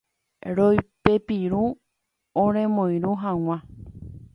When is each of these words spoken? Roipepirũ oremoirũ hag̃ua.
Roipepirũ 0.55 1.63
oremoirũ 2.43 3.11
hag̃ua. 3.23 3.57